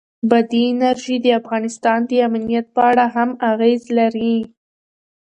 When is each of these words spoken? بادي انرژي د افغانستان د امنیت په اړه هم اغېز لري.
بادي 0.29 0.61
انرژي 0.73 1.15
د 1.23 1.27
افغانستان 1.41 1.99
د 2.09 2.11
امنیت 2.27 2.65
په 2.75 2.81
اړه 2.89 3.05
هم 3.15 3.29
اغېز 3.51 3.81
لري. 3.99 4.35